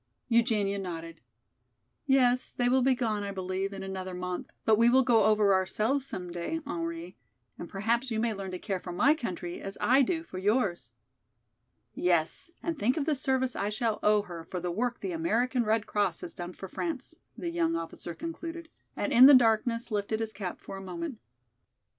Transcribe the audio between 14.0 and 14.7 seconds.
owe her for